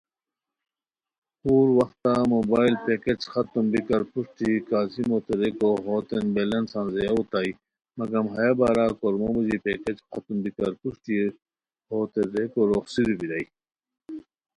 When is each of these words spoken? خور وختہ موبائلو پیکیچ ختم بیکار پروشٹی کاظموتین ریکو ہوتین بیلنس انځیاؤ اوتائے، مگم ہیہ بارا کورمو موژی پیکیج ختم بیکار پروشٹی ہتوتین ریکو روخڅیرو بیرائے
خور 1.39 1.67
وختہ 1.77 2.13
موبائلو 2.33 2.79
پیکیچ 2.85 3.21
ختم 3.33 3.63
بیکار 3.71 4.01
پروشٹی 4.11 4.51
کاظموتین 4.71 5.39
ریکو 5.41 5.69
ہوتین 5.85 6.23
بیلنس 6.35 6.69
انځیاؤ 6.79 7.15
اوتائے، 7.17 7.51
مگم 7.99 8.25
ہیہ 8.35 8.53
بارا 8.59 8.85
کورمو 8.99 9.27
موژی 9.33 9.57
پیکیج 9.65 9.97
ختم 10.11 10.35
بیکار 10.43 10.71
پروشٹی 10.79 11.15
ہتوتین 11.23 12.27
ریکو 12.35 12.61
روخڅیرو 12.71 13.13
بیرائے 13.19 13.45